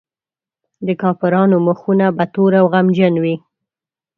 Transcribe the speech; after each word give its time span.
د 0.85 0.87
کافرانو 1.01 1.57
مخونه 1.67 2.05
به 2.17 2.25
تور 2.33 2.51
او 2.59 2.65
غمجن 2.73 3.13
وي. 3.23 3.35